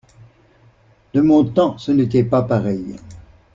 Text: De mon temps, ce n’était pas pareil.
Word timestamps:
De 1.13 1.21
mon 1.21 1.45
temps, 1.45 1.77
ce 1.77 1.91
n’était 1.91 2.23
pas 2.23 2.41
pareil. 2.41 2.95